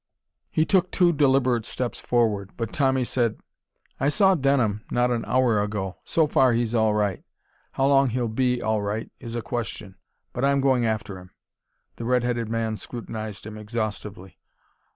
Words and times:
He 0.49 0.65
took 0.65 0.89
two 0.89 1.13
deliberate 1.13 1.63
steps 1.63 1.99
forward. 1.99 2.53
But 2.57 2.73
Tommy 2.73 3.03
said: 3.03 3.39
"I 3.99 4.09
saw 4.09 4.33
Denham 4.33 4.83
not 4.89 5.11
an 5.11 5.23
hour 5.27 5.61
ago. 5.61 5.97
So 6.05 6.25
far, 6.25 6.53
he's 6.53 6.73
all 6.73 6.95
right. 6.95 7.23
How 7.73 7.85
long 7.85 8.09
he'll 8.09 8.27
be 8.27 8.63
all 8.63 8.81
right 8.81 9.11
is 9.19 9.35
a 9.35 9.43
question. 9.43 9.97
But 10.33 10.43
I'm 10.43 10.59
going 10.59 10.87
after 10.87 11.19
him." 11.19 11.29
The 11.97 12.05
red 12.05 12.23
headed 12.23 12.49
man 12.49 12.77
scrutinized 12.77 13.45
him 13.45 13.59
exhaustively. 13.59 14.39